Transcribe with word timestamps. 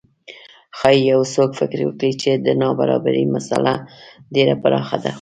ښايي 0.77 1.01
یو 1.11 1.21
څوک 1.33 1.51
فکر 1.59 1.79
وکړي 1.85 2.11
چې 2.21 2.31
د 2.45 2.47
نابرابرۍ 2.61 3.25
مسئله 3.35 3.73
ډېره 4.33 4.55
پراخه 4.61 4.97
ده. 5.03 5.09